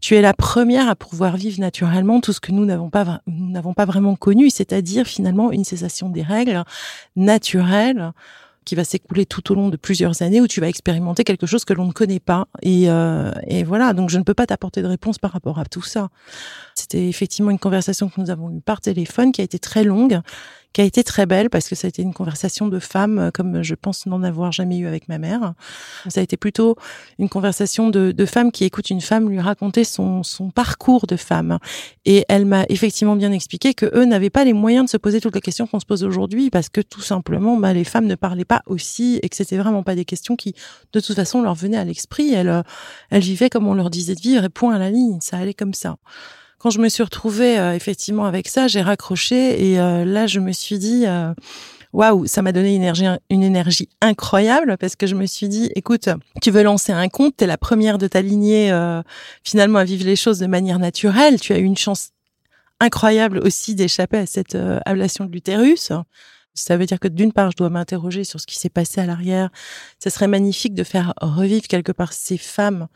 Tu 0.00 0.14
es 0.14 0.22
la 0.22 0.34
première 0.34 0.88
à 0.88 0.96
pouvoir 0.96 1.36
vivre 1.36 1.60
naturellement 1.60 2.20
tout 2.20 2.32
ce 2.32 2.40
que 2.40 2.52
nous 2.52 2.64
n'avons 2.64 2.90
pas, 2.90 3.20
nous 3.26 3.50
n'avons 3.50 3.74
pas 3.74 3.84
vraiment 3.84 4.16
connu, 4.16 4.50
c'est-à-dire 4.50 5.06
finalement 5.06 5.52
une 5.52 5.64
cessation 5.64 6.08
des 6.08 6.22
règles 6.22 6.64
naturelles 7.16 8.12
qui 8.66 8.74
va 8.74 8.84
s'écouler 8.84 9.24
tout 9.24 9.52
au 9.52 9.54
long 9.54 9.68
de 9.70 9.76
plusieurs 9.76 10.22
années 10.22 10.40
où 10.40 10.48
tu 10.48 10.60
vas 10.60 10.68
expérimenter 10.68 11.24
quelque 11.24 11.46
chose 11.46 11.64
que 11.64 11.72
l'on 11.72 11.86
ne 11.86 11.92
connaît 11.92 12.20
pas. 12.20 12.48
Et, 12.62 12.90
euh, 12.90 13.30
et 13.46 13.62
voilà, 13.62 13.92
donc 13.94 14.10
je 14.10 14.18
ne 14.18 14.24
peux 14.24 14.34
pas 14.34 14.44
t'apporter 14.44 14.82
de 14.82 14.88
réponse 14.88 15.18
par 15.18 15.30
rapport 15.30 15.58
à 15.60 15.64
tout 15.64 15.82
ça. 15.82 16.08
C'était 16.74 17.08
effectivement 17.08 17.52
une 17.52 17.60
conversation 17.60 18.08
que 18.08 18.20
nous 18.20 18.28
avons 18.28 18.50
eue 18.50 18.60
par 18.60 18.80
téléphone 18.80 19.30
qui 19.30 19.40
a 19.40 19.44
été 19.44 19.58
très 19.58 19.84
longue 19.84 20.20
qui 20.72 20.80
a 20.80 20.84
été 20.84 21.02
très 21.04 21.26
belle 21.26 21.50
parce 21.50 21.68
que 21.68 21.74
ça 21.74 21.86
a 21.86 21.88
été 21.88 22.02
une 22.02 22.12
conversation 22.12 22.68
de 22.68 22.78
femmes 22.78 23.18
euh, 23.18 23.30
comme 23.30 23.62
je 23.62 23.74
pense 23.74 24.06
n'en 24.06 24.22
avoir 24.22 24.52
jamais 24.52 24.78
eu 24.78 24.86
avec 24.86 25.08
ma 25.08 25.18
mère. 25.18 25.54
Ça 26.08 26.20
a 26.20 26.22
été 26.22 26.36
plutôt 26.36 26.76
une 27.18 27.28
conversation 27.28 27.88
de, 27.88 28.12
de 28.12 28.26
femmes 28.26 28.52
qui 28.52 28.64
écoutent 28.64 28.90
une 28.90 29.00
femme 29.00 29.28
lui 29.28 29.40
raconter 29.40 29.84
son, 29.84 30.22
son 30.22 30.50
parcours 30.50 31.06
de 31.06 31.16
femme. 31.16 31.58
Et 32.04 32.24
elle 32.28 32.44
m'a 32.44 32.64
effectivement 32.68 33.16
bien 33.16 33.32
expliqué 33.32 33.74
que 33.74 33.86
eux 33.94 34.04
n'avaient 34.04 34.30
pas 34.30 34.44
les 34.44 34.52
moyens 34.52 34.86
de 34.86 34.90
se 34.90 34.96
poser 34.96 35.20
toutes 35.20 35.34
les 35.34 35.40
questions 35.40 35.66
qu'on 35.66 35.80
se 35.80 35.86
pose 35.86 36.04
aujourd'hui 36.04 36.50
parce 36.50 36.68
que 36.68 36.80
tout 36.80 37.00
simplement, 37.00 37.56
bah, 37.56 37.72
les 37.72 37.84
femmes 37.84 38.06
ne 38.06 38.14
parlaient 38.14 38.44
pas 38.44 38.62
aussi 38.66 39.18
et 39.22 39.28
que 39.28 39.36
c'était 39.36 39.56
vraiment 39.56 39.82
pas 39.82 39.94
des 39.94 40.04
questions 40.04 40.36
qui, 40.36 40.54
de 40.92 41.00
toute 41.00 41.16
façon, 41.16 41.42
leur 41.42 41.54
venaient 41.54 41.78
à 41.78 41.84
l'esprit. 41.84 42.32
Elles, 42.34 42.48
euh, 42.48 42.62
elles 43.10 43.22
vivaient 43.22 43.50
comme 43.50 43.66
on 43.66 43.74
leur 43.74 43.90
disait 43.90 44.14
de 44.14 44.20
vivre 44.20 44.44
et 44.44 44.48
point 44.48 44.74
à 44.74 44.78
la 44.78 44.90
ligne. 44.90 45.18
Ça 45.20 45.38
allait 45.38 45.54
comme 45.54 45.74
ça 45.74 45.96
quand 46.58 46.70
je 46.70 46.78
me 46.80 46.88
suis 46.88 47.02
retrouvée 47.02 47.58
euh, 47.58 47.74
effectivement 47.74 48.24
avec 48.24 48.48
ça, 48.48 48.68
j'ai 48.68 48.82
raccroché 48.82 49.70
et 49.70 49.80
euh, 49.80 50.04
là 50.04 50.26
je 50.26 50.40
me 50.40 50.52
suis 50.52 50.78
dit 50.78 51.04
euh, 51.06 51.32
waouh, 51.92 52.26
ça 52.26 52.42
m'a 52.42 52.52
donné 52.52 52.74
une 52.74 52.82
énergie, 52.82 53.06
une 53.30 53.42
énergie 53.42 53.88
incroyable 54.00 54.76
parce 54.78 54.96
que 54.96 55.06
je 55.06 55.14
me 55.14 55.26
suis 55.26 55.48
dit, 55.48 55.70
écoute, 55.74 56.08
tu 56.42 56.50
veux 56.50 56.62
lancer 56.62 56.92
un 56.92 57.08
compte, 57.08 57.36
t'es 57.36 57.46
la 57.46 57.58
première 57.58 57.98
de 57.98 58.06
ta 58.06 58.22
lignée 58.22 58.70
finalement 59.44 59.78
à 59.78 59.84
vivre 59.84 60.04
les 60.04 60.16
choses 60.16 60.38
de 60.38 60.46
manière 60.46 60.78
naturelle. 60.78 61.40
Tu 61.40 61.52
as 61.52 61.58
eu 61.58 61.64
une 61.64 61.76
chance 61.76 62.10
incroyable 62.80 63.38
aussi 63.38 63.74
d'échapper 63.74 64.18
à 64.18 64.26
cette 64.26 64.58
ablation 64.84 65.24
de 65.24 65.32
l'utérus. 65.32 65.90
Ça 66.52 66.76
veut 66.76 66.84
dire 66.84 67.00
que 67.00 67.08
d'une 67.08 67.32
part, 67.32 67.50
je 67.50 67.56
dois 67.56 67.70
m'interroger 67.70 68.24
sur 68.24 68.40
ce 68.40 68.46
qui 68.46 68.58
s'est 68.58 68.68
passé 68.68 69.00
à 69.00 69.06
l'arrière. 69.06 69.48
Ça 69.98 70.10
serait 70.10 70.28
magnifique 70.28 70.74
de 70.74 70.84
faire 70.84 71.14
revivre 71.22 71.66
quelque 71.66 71.92
part 71.92 72.12
ces 72.12 72.36
femmes 72.36 72.88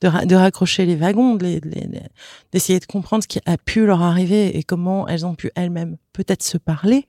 de, 0.00 0.34
raccrocher 0.34 0.84
les 0.84 0.96
wagons, 0.96 1.36
d'essayer 1.36 2.78
de, 2.78 2.86
comprendre 2.86 3.22
ce 3.22 3.28
qui 3.28 3.40
a 3.46 3.56
pu 3.56 3.86
leur 3.86 4.02
arriver 4.02 4.56
et 4.56 4.62
comment 4.62 5.08
elles 5.08 5.24
ont 5.24 5.34
pu 5.34 5.50
elles-mêmes 5.54 5.96
peut-être 6.12 6.42
se 6.42 6.58
parler. 6.58 7.08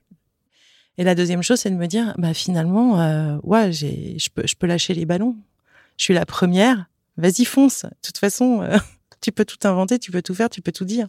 Et 0.96 1.04
la 1.04 1.14
deuxième 1.14 1.42
chose, 1.42 1.60
c'est 1.60 1.70
de 1.70 1.76
me 1.76 1.86
dire, 1.86 2.14
bah 2.18 2.34
finalement, 2.34 3.00
euh, 3.00 3.36
ouais, 3.44 3.72
j'ai, 3.72 4.16
je 4.18 4.30
peux, 4.30 4.46
je 4.46 4.56
peux 4.56 4.66
lâcher 4.66 4.94
les 4.94 5.04
ballons. 5.04 5.36
Je 5.96 6.04
suis 6.04 6.14
la 6.14 6.26
première. 6.26 6.86
Vas-y, 7.16 7.44
fonce. 7.44 7.82
De 7.82 7.90
toute 8.02 8.18
façon, 8.18 8.62
euh, 8.62 8.78
tu 9.20 9.30
peux 9.30 9.44
tout 9.44 9.58
inventer, 9.66 9.98
tu 9.98 10.10
peux 10.10 10.22
tout 10.22 10.34
faire, 10.34 10.50
tu 10.50 10.60
peux 10.60 10.72
tout 10.72 10.84
dire. 10.84 11.08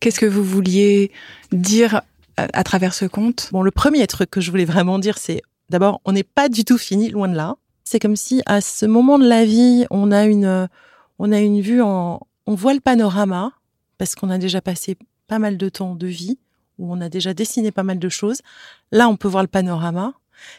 Qu'est-ce 0.00 0.20
que 0.20 0.26
vous 0.26 0.44
vouliez 0.44 1.12
dire 1.52 2.02
à 2.36 2.64
travers 2.64 2.92
ce 2.92 3.04
conte? 3.04 3.50
Bon, 3.52 3.62
le 3.62 3.70
premier 3.70 4.06
truc 4.08 4.30
que 4.30 4.40
je 4.40 4.50
voulais 4.50 4.64
vraiment 4.64 4.98
dire, 4.98 5.16
c'est 5.16 5.42
d'abord, 5.70 6.00
on 6.04 6.12
n'est 6.12 6.24
pas 6.24 6.48
du 6.48 6.64
tout 6.64 6.76
fini, 6.76 7.08
loin 7.10 7.28
de 7.28 7.36
là 7.36 7.56
c'est 7.84 7.98
comme 7.98 8.16
si 8.16 8.42
à 8.46 8.60
ce 8.60 8.86
moment 8.86 9.18
de 9.18 9.26
la 9.26 9.44
vie, 9.44 9.86
on 9.90 10.10
a 10.12 10.24
une, 10.24 10.68
on 11.18 11.32
a 11.32 11.40
une 11.40 11.60
vue 11.60 11.82
en, 11.82 12.20
on 12.46 12.54
voit 12.54 12.74
le 12.74 12.80
panorama 12.80 13.52
parce 13.98 14.14
qu'on 14.14 14.30
a 14.30 14.38
déjà 14.38 14.60
passé 14.60 14.96
pas 15.28 15.38
mal 15.38 15.56
de 15.56 15.68
temps 15.68 15.94
de 15.94 16.06
vie, 16.06 16.38
où 16.78 16.92
on 16.92 17.00
a 17.00 17.08
déjà 17.08 17.34
dessiné 17.34 17.70
pas 17.70 17.82
mal 17.82 17.98
de 17.98 18.08
choses. 18.08 18.40
Là, 18.90 19.08
on 19.08 19.16
peut 19.16 19.28
voir 19.28 19.42
le 19.42 19.48
panorama. 19.48 20.14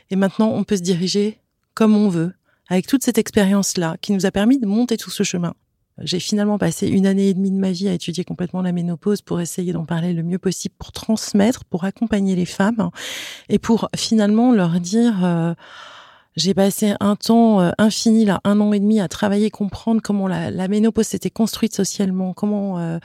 Et 0.10 0.16
maintenant, 0.16 0.50
on 0.50 0.64
peut 0.64 0.78
se 0.78 0.82
diriger 0.82 1.40
comme 1.74 1.96
on 1.96 2.08
veut, 2.08 2.34
avec 2.70 2.88
toute 2.88 3.04
cette 3.04 3.18
expérience-là, 3.18 3.98
qui 4.02 4.14
nous 4.14 4.26
a 4.26 4.32
permis 4.32 4.60
de 4.60 4.66
monter 4.66 4.96
tout 4.96 5.10
ce 5.10 5.24
chemin. 5.24 5.54
J'ai 6.00 6.20
finalement 6.20 6.58
passé 6.58 6.88
une 6.88 7.06
année 7.06 7.30
et 7.30 7.34
demie 7.34 7.52
de 7.52 7.58
ma 7.58 7.72
vie 7.72 7.88
à 7.88 7.94
étudier 7.94 8.24
complètement 8.24 8.62
la 8.62 8.72
ménopause 8.72 9.22
pour 9.22 9.42
essayer 9.42 9.74
d'en 9.74 9.86
parler 9.86 10.14
le 10.14 10.24
mieux 10.24 10.40
possible, 10.40 10.74
pour 10.80 10.92
transmettre, 10.92 11.66
pour 11.66 11.84
accompagner 11.84 12.36
les 12.36 12.46
femmes 12.46 12.90
et 13.50 13.60
pour 13.60 13.90
finalement 13.96 14.54
leur 14.54 14.80
dire 14.80 15.24
euh, 15.24 15.54
j'ai 16.36 16.54
passé 16.54 16.94
un 17.00 17.16
temps 17.16 17.62
euh, 17.62 17.72
infini, 17.78 18.26
là, 18.26 18.42
un 18.44 18.60
an 18.60 18.74
et 18.74 18.80
demi, 18.80 19.00
à 19.00 19.08
travailler, 19.08 19.50
comprendre 19.50 20.02
comment 20.02 20.28
la, 20.28 20.52
la 20.52 20.68
ménopause 20.68 21.08
s'était 21.08 21.30
construite 21.30 21.76
socialement, 21.76 22.34
comment, 22.34 22.80
euh, 22.80 23.00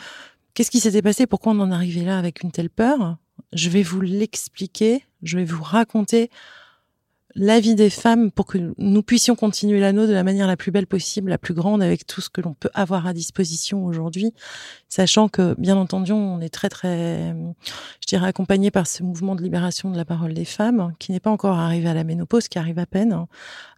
qu'est-ce 0.55 0.71
qui 0.71 0.81
s'était 0.81 1.03
passé, 1.03 1.27
pourquoi 1.27 1.53
on 1.53 1.61
en 1.61 1.71
arrivait 1.71 2.05
là 2.05 2.19
avec 2.19 2.43
une 2.43 2.51
telle 2.51 2.71
peur. 2.71 3.17
Je 3.53 3.69
vais 3.71 3.83
vous 3.83 4.01
l'expliquer, 4.01 5.05
je 5.23 5.39
vais 5.39 5.45
vous 5.45 5.63
raconter 5.63 6.31
la 7.39 7.61
vie 7.61 7.77
des 7.77 7.89
femmes 7.89 8.31
pour 8.33 8.47
que 8.47 8.59
nous 8.77 9.03
puissions 9.03 9.37
continuer 9.37 9.79
l'anneau 9.79 10.07
de 10.07 10.13
la 10.13 10.25
manière 10.25 10.49
la 10.49 10.57
plus 10.57 10.73
belle 10.73 10.89
possible, 10.89 11.31
la 11.31 11.39
plus 11.39 11.55
grande, 11.55 11.83
avec 11.83 12.05
tout 12.07 12.21
ce 12.21 12.29
que 12.29 12.41
l'on 12.41 12.55
peut 12.55 12.71
avoir 12.75 13.07
à 13.07 13.13
disposition 13.13 13.85
aujourd'hui, 13.85 14.35
sachant 14.89 15.29
que, 15.29 15.55
bien 15.57 15.77
entendu, 15.77 16.13
on 16.13 16.41
est 16.41 16.49
très, 16.49 16.69
très, 16.69 17.35
je 18.01 18.07
dirais, 18.09 18.27
accompagné 18.27 18.71
par 18.71 18.87
ce 18.87 19.05
mouvement 19.05 19.37
de 19.37 19.43
libération 19.43 19.91
de 19.91 19.97
la 19.97 20.05
parole 20.05 20.35
des 20.35 20.45
femmes, 20.45 20.93
qui 20.99 21.13
n'est 21.13 21.21
pas 21.21 21.31
encore 21.31 21.59
arrivé 21.59 21.89
à 21.89 21.95
la 21.95 22.05
ménopause, 22.05 22.49
qui 22.49 22.59
arrive 22.59 22.81
à 22.81 22.87
peine, 22.87 23.13
hein, 23.13 23.29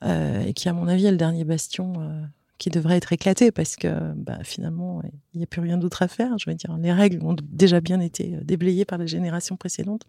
euh, 0.04 0.42
et 0.42 0.54
qui, 0.54 0.68
à 0.68 0.72
mon 0.72 0.88
avis, 0.88 1.06
est 1.06 1.12
le 1.12 1.18
dernier 1.18 1.44
bastion 1.44 1.92
euh, 1.98 2.22
qui 2.56 2.70
devrait 2.70 2.96
être 2.96 3.12
éclaté, 3.12 3.52
parce 3.52 3.76
que, 3.76 4.12
bah, 4.16 4.38
finalement, 4.42 5.02
il 5.34 5.38
n'y 5.38 5.44
a 5.44 5.46
plus 5.46 5.60
rien 5.60 5.76
d'autre 5.76 6.00
à 6.00 6.08
faire. 6.08 6.38
Je 6.38 6.48
veux 6.48 6.56
dire, 6.56 6.74
les 6.78 6.92
règles 6.92 7.22
ont 7.24 7.36
déjà 7.42 7.80
bien 7.80 8.00
été 8.00 8.38
déblayées 8.42 8.86
par 8.86 8.96
les 8.96 9.06
générations 9.06 9.56
précédentes. 9.56 10.06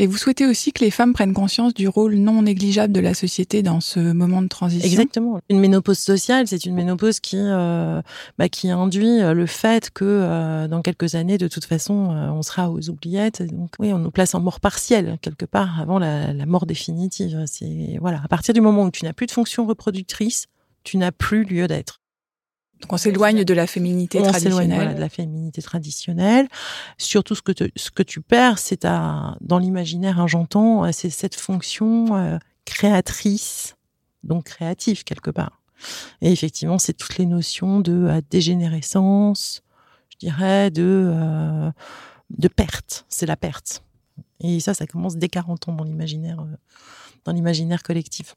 Et 0.00 0.06
vous 0.06 0.16
souhaitez 0.16 0.46
aussi 0.46 0.72
que 0.72 0.84
les 0.84 0.92
femmes 0.92 1.12
prennent 1.12 1.32
conscience 1.32 1.74
du 1.74 1.88
rôle 1.88 2.14
non 2.14 2.42
négligeable 2.42 2.92
de 2.92 3.00
la 3.00 3.14
société 3.14 3.62
dans 3.62 3.80
ce 3.80 3.98
moment 3.98 4.42
de 4.42 4.46
transition? 4.46 4.86
Exactement. 4.86 5.40
Une 5.48 5.58
ménopause 5.58 5.98
sociale, 5.98 6.46
c'est 6.46 6.64
une 6.64 6.74
ménopause 6.74 7.18
qui 7.18 7.36
euh, 7.36 8.00
bah, 8.38 8.48
qui 8.48 8.70
induit 8.70 9.20
euh, 9.20 9.34
le 9.34 9.46
fait 9.46 9.90
que 9.90 10.04
euh, 10.04 10.68
dans 10.68 10.82
quelques 10.82 11.16
années, 11.16 11.36
de 11.36 11.48
toute 11.48 11.64
façon, 11.64 11.94
on 11.94 12.42
sera 12.42 12.70
aux 12.70 12.88
oubliettes. 12.90 13.42
Donc 13.42 13.72
oui, 13.80 13.92
on 13.92 13.98
nous 13.98 14.12
place 14.12 14.36
en 14.36 14.40
mort 14.40 14.60
partielle 14.60 15.18
quelque 15.20 15.46
part 15.46 15.80
avant 15.80 15.98
la, 15.98 16.32
la 16.32 16.46
mort 16.46 16.66
définitive. 16.66 17.42
C'est 17.46 17.98
voilà, 18.00 18.20
à 18.24 18.28
partir 18.28 18.54
du 18.54 18.60
moment 18.60 18.84
où 18.84 18.90
tu 18.92 19.04
n'as 19.04 19.12
plus 19.12 19.26
de 19.26 19.32
fonction 19.32 19.66
reproductrice, 19.66 20.46
tu 20.84 20.96
n'as 20.96 21.12
plus 21.12 21.42
lieu 21.42 21.66
d'être. 21.66 22.00
Donc 22.80 22.92
on 22.92 22.96
s'éloigne 22.96 23.44
de 23.44 23.54
la 23.54 23.66
féminité 23.66 24.20
on 24.20 24.22
traditionnelle. 24.22 24.78
Voilà, 24.78 24.94
de 24.94 25.00
la 25.00 25.08
féminité 25.08 25.62
traditionnelle. 25.62 26.48
Surtout 26.96 27.34
ce 27.34 27.42
que, 27.42 27.52
te, 27.52 27.64
ce 27.76 27.90
que 27.90 28.02
tu 28.02 28.20
perds, 28.20 28.58
c'est 28.58 28.82
dans 28.84 29.58
l'imaginaire, 29.58 30.20
hein, 30.20 30.26
j'entends, 30.26 30.90
c'est 30.92 31.10
cette 31.10 31.34
fonction 31.34 32.16
euh, 32.16 32.38
créatrice, 32.64 33.76
donc 34.22 34.44
créative 34.44 35.04
quelque 35.04 35.30
part. 35.30 35.58
Et 36.20 36.32
effectivement, 36.32 36.78
c'est 36.78 36.92
toutes 36.92 37.18
les 37.18 37.26
notions 37.26 37.80
de 37.80 37.92
euh, 37.92 38.20
dégénérescence, 38.30 39.62
je 40.10 40.16
dirais, 40.18 40.70
de, 40.70 41.12
euh, 41.12 41.70
de 42.30 42.48
perte. 42.48 43.04
C'est 43.08 43.26
la 43.26 43.36
perte. 43.36 43.82
Et 44.40 44.60
ça, 44.60 44.74
ça 44.74 44.86
commence 44.86 45.16
dès 45.16 45.28
40 45.28 45.68
ans 45.68 45.72
dans 45.72 45.84
l'imaginaire, 45.84 46.40
euh, 46.40 46.56
dans 47.24 47.32
l'imaginaire 47.32 47.82
collectif. 47.82 48.36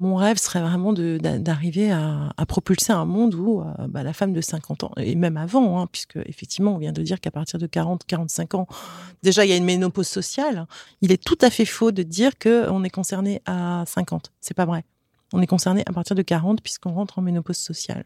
Mon 0.00 0.16
rêve 0.16 0.38
serait 0.38 0.62
vraiment 0.62 0.94
d'arriver 0.94 1.92
à, 1.92 2.32
à, 2.34 2.46
propulser 2.46 2.90
un 2.90 3.04
monde 3.04 3.34
où 3.34 3.60
euh, 3.60 3.86
bah, 3.86 4.02
la 4.02 4.14
femme 4.14 4.32
de 4.32 4.40
50 4.40 4.84
ans, 4.84 4.92
et 4.96 5.14
même 5.14 5.36
avant, 5.36 5.78
hein, 5.78 5.86
puisque 5.92 6.16
effectivement, 6.24 6.74
on 6.74 6.78
vient 6.78 6.92
de 6.92 7.02
dire 7.02 7.20
qu'à 7.20 7.30
partir 7.30 7.58
de 7.58 7.66
40, 7.66 8.06
45 8.06 8.54
ans, 8.54 8.66
déjà, 9.22 9.44
il 9.44 9.50
y 9.50 9.52
a 9.52 9.56
une 9.56 9.64
ménopause 9.66 10.08
sociale. 10.08 10.66
Il 11.02 11.12
est 11.12 11.22
tout 11.22 11.36
à 11.42 11.50
fait 11.50 11.66
faux 11.66 11.92
de 11.92 12.02
dire 12.02 12.38
qu'on 12.38 12.82
est 12.82 12.90
concerné 12.90 13.42
à 13.44 13.84
50. 13.86 14.32
C'est 14.40 14.54
pas 14.54 14.64
vrai. 14.64 14.84
On 15.34 15.42
est 15.42 15.46
concerné 15.46 15.82
à 15.84 15.92
partir 15.92 16.16
de 16.16 16.22
40 16.22 16.62
puisqu'on 16.62 16.92
rentre 16.92 17.18
en 17.18 17.22
ménopause 17.22 17.58
sociale. 17.58 18.04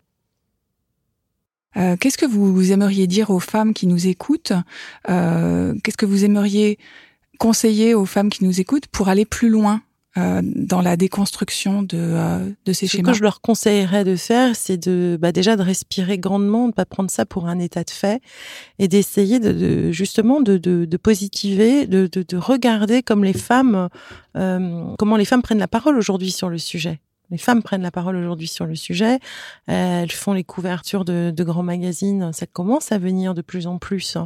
Euh, 1.76 1.96
Qu'est-ce 1.96 2.18
que 2.18 2.26
vous 2.26 2.72
aimeriez 2.72 3.06
dire 3.06 3.30
aux 3.30 3.40
femmes 3.40 3.72
qui 3.72 3.86
nous 3.86 4.08
écoutent 4.08 4.52
euh, 5.08 5.74
Qu'est-ce 5.82 5.96
que 5.96 6.06
vous 6.06 6.24
aimeriez 6.24 6.78
conseiller 7.38 7.94
aux 7.94 8.04
femmes 8.04 8.30
qui 8.30 8.44
nous 8.44 8.60
écoutent 8.60 8.88
pour 8.88 9.08
aller 9.08 9.24
plus 9.24 9.48
loin? 9.48 9.80
Euh, 10.16 10.42
dans 10.44 10.80
la 10.80 10.97
déconstruction 10.97 11.83
de, 11.83 11.99
euh, 11.99 12.49
de 12.66 12.73
ces 12.73 12.87
Ce 12.87 12.99
schémas. 12.99 13.11
que 13.11 13.16
je 13.18 13.23
leur 13.23 13.40
conseillerais 13.40 14.04
de 14.04 14.14
faire, 14.14 14.54
c'est 14.54 14.76
de 14.76 15.18
bah 15.21 15.33
déjà 15.33 15.56
de 15.56 15.62
respirer 15.62 16.18
grandement, 16.18 16.68
de 16.68 16.73
pas 16.73 16.85
prendre 16.85 17.11
ça 17.11 17.26
pour 17.26 17.49
un 17.49 17.59
état 17.59 17.83
de 17.83 17.90
fait, 17.90 18.23
et 18.78 18.87
d'essayer 18.87 19.40
de, 19.40 19.52
de, 19.52 19.90
justement 19.90 20.40
de, 20.40 20.56
de, 20.56 20.85
de 20.85 20.97
positiver, 20.97 21.88
de, 21.88 22.06
de, 22.06 22.23
de, 22.23 22.37
regarder 22.37 23.02
comme 23.02 23.25
les 23.25 23.33
femmes, 23.33 23.88
euh, 24.37 24.94
comment 24.99 25.16
les 25.16 25.25
femmes 25.25 25.42
prennent 25.42 25.59
la 25.59 25.66
parole 25.68 25.97
aujourd'hui 25.97 26.30
sur 26.30 26.49
le 26.49 26.59
sujet. 26.59 27.00
Les 27.31 27.38
femmes 27.38 27.62
prennent 27.62 27.83
la 27.83 27.90
parole 27.90 28.16
aujourd'hui 28.16 28.47
sur 28.47 28.66
le 28.66 28.75
sujet. 28.75 29.19
Elles 29.66 30.11
font 30.11 30.33
les 30.35 30.45
couvertures 30.45 31.04
de, 31.04 31.33
de, 31.35 31.45
grands 31.45 31.62
magazines. 31.62 32.33
Ça 32.33 32.47
commence 32.47 32.93
à 32.93 32.99
venir 32.99 33.35
de 33.35 33.43
plus 33.43 33.66
en 33.66 33.78
plus. 33.78 34.19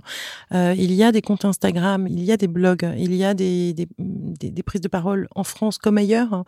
Euh, 0.52 0.74
il 0.76 0.92
y 0.92 1.04
a 1.04 1.12
des 1.12 1.22
comptes 1.22 1.44
Instagram, 1.44 2.06
il 2.08 2.22
y 2.24 2.32
a 2.32 2.36
des 2.36 2.48
blogs, 2.48 2.92
il 2.98 3.14
y 3.14 3.24
a 3.24 3.34
des, 3.34 3.72
des, 3.98 4.62
prises 4.62 4.80
de 4.80 4.88
parole 4.88 5.28
en 5.34 5.44
France 5.44 5.78
comme 5.78 5.96
ailleurs. 5.96 6.44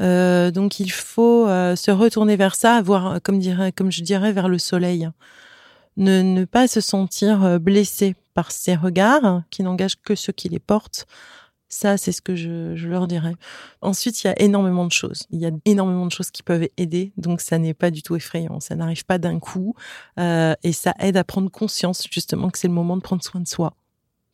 Euh, 0.00 0.50
donc 0.50 0.80
il 0.80 0.90
faut 0.90 1.46
euh, 1.46 1.76
se 1.76 1.90
retourner 1.90 2.36
vers 2.36 2.56
ça, 2.56 2.82
voir, 2.82 3.20
comme, 3.22 3.38
dirais, 3.38 3.72
comme 3.72 3.92
je 3.92 4.02
dirais, 4.02 4.32
vers 4.32 4.48
le 4.48 4.58
soleil. 4.58 5.08
Ne, 5.96 6.22
ne 6.22 6.44
pas 6.44 6.66
se 6.66 6.80
sentir 6.80 7.44
euh, 7.44 7.58
blessé 7.58 8.16
par 8.34 8.50
ces 8.50 8.74
regards 8.74 9.42
qui 9.50 9.62
n'engagent 9.62 10.00
que 10.02 10.16
ceux 10.16 10.32
qui 10.32 10.48
les 10.48 10.58
portent. 10.58 11.06
Ça, 11.74 11.96
c'est 11.96 12.12
ce 12.12 12.22
que 12.22 12.36
je, 12.36 12.76
je, 12.76 12.86
leur 12.86 13.08
dirais. 13.08 13.34
Ensuite, 13.82 14.22
il 14.22 14.28
y 14.28 14.30
a 14.30 14.40
énormément 14.40 14.86
de 14.86 14.92
choses. 14.92 15.26
Il 15.30 15.40
y 15.40 15.46
a 15.46 15.50
énormément 15.64 16.06
de 16.06 16.12
choses 16.12 16.30
qui 16.30 16.44
peuvent 16.44 16.68
aider, 16.76 17.12
donc 17.16 17.40
ça 17.40 17.58
n'est 17.58 17.74
pas 17.74 17.90
du 17.90 18.00
tout 18.00 18.14
effrayant. 18.14 18.60
Ça 18.60 18.76
n'arrive 18.76 19.04
pas 19.04 19.18
d'un 19.18 19.40
coup, 19.40 19.74
euh, 20.20 20.54
et 20.62 20.72
ça 20.72 20.94
aide 21.00 21.16
à 21.16 21.24
prendre 21.24 21.50
conscience 21.50 22.06
justement 22.08 22.48
que 22.50 22.58
c'est 22.58 22.68
le 22.68 22.74
moment 22.74 22.96
de 22.96 23.02
prendre 23.02 23.24
soin 23.24 23.40
de 23.40 23.48
soi, 23.48 23.74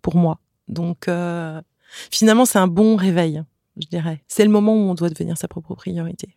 pour 0.03 0.17
moi. 0.17 0.39
Donc, 0.69 1.09
euh, 1.09 1.63
finalement, 2.11 2.45
c'est 2.45 2.59
un 2.59 2.67
bon 2.67 2.95
réveil, 2.95 3.43
je 3.79 3.87
dirais. 3.87 4.23
C'est 4.29 4.45
le 4.45 4.51
moment 4.51 4.75
où 4.75 4.91
on 4.91 4.95
doit 4.95 5.09
devenir 5.09 5.39
sa 5.39 5.49
propre 5.49 5.75
priorité. 5.75 6.37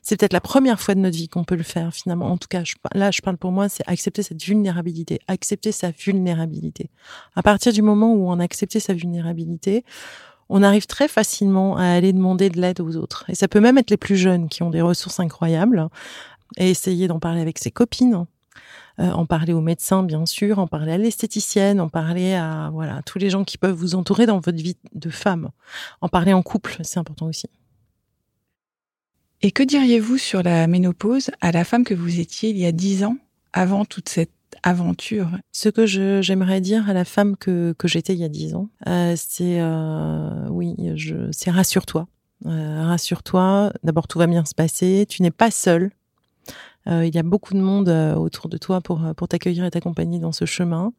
C'est 0.00 0.16
peut-être 0.16 0.32
la 0.32 0.40
première 0.40 0.80
fois 0.80 0.94
de 0.94 1.00
notre 1.00 1.16
vie 1.16 1.28
qu'on 1.28 1.42
peut 1.42 1.56
le 1.56 1.64
faire, 1.64 1.92
finalement. 1.92 2.26
En 2.26 2.36
tout 2.36 2.46
cas, 2.46 2.62
là, 2.94 3.10
je 3.10 3.20
parle 3.20 3.36
pour 3.36 3.50
moi, 3.50 3.68
c'est 3.68 3.82
accepter 3.88 4.22
cette 4.22 4.40
vulnérabilité, 4.40 5.18
accepter 5.26 5.72
sa 5.72 5.90
vulnérabilité. 5.90 6.90
À 7.34 7.42
partir 7.42 7.72
du 7.72 7.82
moment 7.82 8.14
où 8.14 8.30
on 8.30 8.38
a 8.38 8.44
accepté 8.44 8.78
sa 8.78 8.94
vulnérabilité, 8.94 9.84
on 10.48 10.62
arrive 10.62 10.86
très 10.86 11.08
facilement 11.08 11.76
à 11.76 11.84
aller 11.84 12.12
demander 12.12 12.50
de 12.50 12.60
l'aide 12.60 12.80
aux 12.80 12.96
autres. 12.96 13.24
Et 13.28 13.34
ça 13.34 13.48
peut 13.48 13.60
même 13.60 13.78
être 13.78 13.90
les 13.90 13.96
plus 13.96 14.16
jeunes 14.16 14.48
qui 14.48 14.62
ont 14.62 14.70
des 14.70 14.80
ressources 14.80 15.20
incroyables 15.20 15.88
et 16.56 16.70
essayer 16.70 17.08
d'en 17.08 17.18
parler 17.18 17.40
avec 17.40 17.58
ses 17.58 17.70
copines, 17.70 18.26
euh, 19.00 19.10
en 19.10 19.26
parler 19.26 19.52
aux 19.52 19.60
médecins 19.60 20.02
bien 20.02 20.24
sûr, 20.26 20.58
en 20.58 20.66
parler 20.66 20.92
à 20.92 20.98
l'esthéticienne, 20.98 21.80
en 21.80 21.88
parler 21.88 22.34
à 22.34 22.70
voilà 22.72 23.02
tous 23.02 23.18
les 23.18 23.30
gens 23.30 23.44
qui 23.44 23.58
peuvent 23.58 23.74
vous 23.74 23.94
entourer 23.94 24.26
dans 24.26 24.38
votre 24.38 24.62
vie 24.62 24.76
de 24.94 25.10
femme, 25.10 25.50
en 26.00 26.08
parler 26.08 26.32
en 26.32 26.42
couple, 26.42 26.78
c'est 26.82 26.98
important 26.98 27.26
aussi. 27.26 27.48
Et 29.42 29.50
que 29.50 29.62
diriez-vous 29.62 30.16
sur 30.16 30.42
la 30.42 30.66
ménopause 30.66 31.30
à 31.40 31.52
la 31.52 31.64
femme 31.64 31.84
que 31.84 31.94
vous 31.94 32.20
étiez 32.20 32.50
il 32.50 32.58
y 32.58 32.64
a 32.64 32.72
dix 32.72 33.04
ans, 33.04 33.18
avant 33.52 33.84
toute 33.84 34.08
cette 34.08 34.35
aventure 34.62 35.30
Ce 35.52 35.68
que 35.68 35.86
j'aimerais 35.86 36.60
dire 36.60 36.88
à 36.88 36.92
la 36.92 37.04
femme 37.04 37.36
que, 37.36 37.74
j'étais 37.84 38.14
il 38.14 38.20
y 38.20 38.24
a 38.24 38.28
dix 38.28 38.54
ans, 38.54 38.68
euh, 38.86 39.14
c'est 39.16 39.60
euh, 39.60 40.48
oui, 40.48 40.74
c'est 41.32 41.50
rassure-toi. 41.50 42.06
Euh, 42.44 42.84
rassure-toi. 42.86 43.72
D'abord, 43.82 44.08
tout 44.08 44.18
va 44.18 44.26
bien 44.26 44.44
se 44.44 44.54
passer. 44.54 45.06
Tu 45.08 45.22
n'es 45.22 45.30
pas 45.30 45.50
seule. 45.50 45.90
Il 46.88 47.12
y 47.12 47.18
a 47.18 47.24
beaucoup 47.24 47.52
de 47.52 47.60
monde 47.60 47.88
autour 47.88 48.48
de 48.48 48.58
toi 48.58 48.80
pour 48.80 49.02
pour 49.16 49.26
t'accueillir 49.26 49.64
et 49.64 49.70
t'accompagner 49.72 50.20
dans 50.20 50.30
ce 50.30 50.44
chemin. 50.44 50.92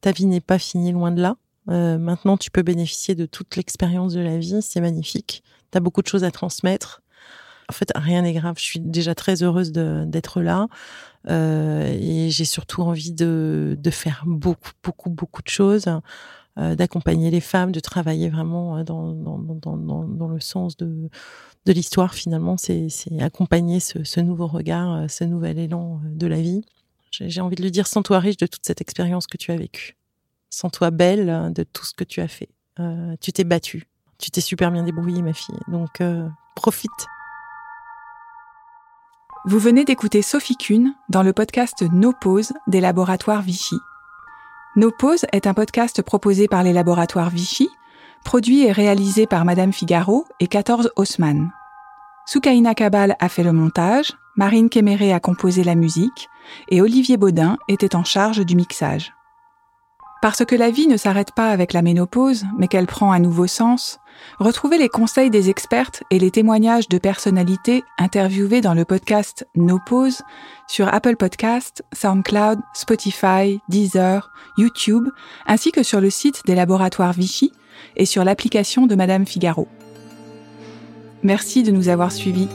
Ta 0.00 0.10
vie 0.10 0.24
n'est 0.24 0.40
pas 0.40 0.58
finie, 0.58 0.92
loin 0.92 1.12
de 1.12 1.20
là. 1.20 1.36
maintenant, 1.66 2.38
tu 2.38 2.50
peux 2.50 2.62
bénéficier 2.62 3.14
de 3.14 3.26
toute 3.26 3.56
l'expérience 3.56 4.14
de 4.14 4.20
la 4.20 4.38
vie. 4.38 4.62
C'est 4.62 4.80
magnifique. 4.80 5.42
Tu 5.72 5.76
as 5.76 5.80
beaucoup 5.80 6.00
de 6.00 6.06
choses 6.06 6.24
à 6.24 6.30
transmettre. 6.30 7.02
En 7.68 7.72
fait, 7.72 7.90
rien 7.94 8.22
n'est 8.22 8.32
grave. 8.32 8.56
Je 8.58 8.64
suis 8.64 8.80
déjà 8.80 9.14
très 9.14 9.42
heureuse 9.42 9.72
d'être 9.72 10.40
là. 10.40 10.68
Euh, 11.28 11.96
et 11.98 12.30
j'ai 12.30 12.44
surtout 12.44 12.82
envie 12.82 13.12
de, 13.12 13.76
faire 13.90 14.22
beaucoup, 14.26 14.70
beaucoup, 14.82 15.10
beaucoup 15.10 15.42
de 15.42 15.48
choses, 15.48 15.86
euh, 16.58 16.74
d'accompagner 16.76 17.30
les 17.30 17.40
femmes, 17.40 17.72
de 17.72 17.80
travailler 17.80 18.28
vraiment 18.28 18.84
dans, 18.84 19.12
dans, 19.12 20.28
le 20.28 20.40
sens 20.40 20.76
de, 20.76 21.08
l'histoire 21.66 22.14
finalement. 22.14 22.56
C'est 22.56 22.88
accompagner 23.20 23.80
ce, 23.80 24.20
nouveau 24.20 24.46
regard, 24.46 25.10
ce 25.10 25.24
nouvel 25.24 25.58
élan 25.58 26.00
de 26.04 26.26
la 26.26 26.40
vie. 26.40 26.62
J'ai 27.10 27.40
envie 27.40 27.56
de 27.56 27.62
lui 27.62 27.70
dire, 27.70 27.86
sens-toi 27.86 28.20
riche 28.20 28.36
de 28.36 28.46
toute 28.46 28.64
cette 28.64 28.80
expérience 28.80 29.26
que 29.26 29.36
tu 29.36 29.50
as 29.50 29.56
vécue. 29.56 29.96
Sens-toi 30.50 30.90
belle 30.90 31.52
de 31.52 31.64
tout 31.64 31.84
ce 31.84 31.94
que 31.94 32.04
tu 32.04 32.20
as 32.20 32.28
fait. 32.28 32.50
Euh, 32.78 33.16
tu 33.20 33.32
t'es 33.32 33.44
battue. 33.44 33.84
Tu 34.18 34.30
t'es 34.30 34.40
super 34.40 34.70
bien 34.70 34.82
débrouillée, 34.82 35.22
ma 35.22 35.32
fille. 35.32 35.58
Donc, 35.68 36.00
euh, 36.00 36.28
profite. 36.54 36.90
Vous 39.48 39.60
venez 39.60 39.84
d'écouter 39.84 40.22
Sophie 40.22 40.56
Kuhn 40.56 40.92
dans 41.08 41.22
le 41.22 41.32
podcast 41.32 41.84
No 41.92 42.12
Pause 42.12 42.52
des 42.66 42.80
laboratoires 42.80 43.42
Vichy. 43.42 43.76
No 44.74 44.90
Pause 44.90 45.24
est 45.32 45.46
un 45.46 45.54
podcast 45.54 46.02
proposé 46.02 46.48
par 46.48 46.64
les 46.64 46.72
laboratoires 46.72 47.30
Vichy, 47.30 47.68
produit 48.24 48.64
et 48.64 48.72
réalisé 48.72 49.28
par 49.28 49.44
Madame 49.44 49.72
Figaro 49.72 50.24
et 50.40 50.48
14 50.48 50.90
Haussmann. 50.96 51.52
Soukaina 52.26 52.74
Kabal 52.74 53.14
a 53.20 53.28
fait 53.28 53.44
le 53.44 53.52
montage, 53.52 54.14
Marine 54.34 54.68
Kéméré 54.68 55.12
a 55.12 55.20
composé 55.20 55.62
la 55.62 55.76
musique 55.76 56.28
et 56.68 56.82
Olivier 56.82 57.16
Baudin 57.16 57.56
était 57.68 57.94
en 57.94 58.02
charge 58.02 58.44
du 58.44 58.56
mixage. 58.56 59.15
Parce 60.26 60.44
que 60.44 60.56
la 60.56 60.72
vie 60.72 60.88
ne 60.88 60.96
s'arrête 60.96 61.30
pas 61.30 61.50
avec 61.50 61.72
la 61.72 61.82
ménopause, 61.82 62.46
mais 62.58 62.66
qu'elle 62.66 62.88
prend 62.88 63.12
un 63.12 63.20
nouveau 63.20 63.46
sens, 63.46 64.00
retrouvez 64.40 64.76
les 64.76 64.88
conseils 64.88 65.30
des 65.30 65.50
expertes 65.50 66.02
et 66.10 66.18
les 66.18 66.32
témoignages 66.32 66.88
de 66.88 66.98
personnalités 66.98 67.84
interviewées 67.96 68.60
dans 68.60 68.74
le 68.74 68.84
podcast 68.84 69.46
No 69.54 69.78
Pause 69.86 70.22
sur 70.66 70.92
Apple 70.92 71.14
Podcast, 71.14 71.84
SoundCloud, 71.92 72.58
Spotify, 72.74 73.60
Deezer, 73.68 74.32
YouTube, 74.58 75.10
ainsi 75.46 75.70
que 75.70 75.84
sur 75.84 76.00
le 76.00 76.10
site 76.10 76.42
des 76.44 76.56
laboratoires 76.56 77.12
Vichy 77.12 77.52
et 77.94 78.04
sur 78.04 78.24
l'application 78.24 78.88
de 78.88 78.96
Madame 78.96 79.26
Figaro. 79.26 79.68
Merci 81.22 81.62
de 81.62 81.70
nous 81.70 81.88
avoir 81.88 82.10
suivis. 82.10 82.48